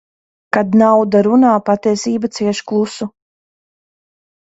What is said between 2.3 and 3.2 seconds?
cieš klusu.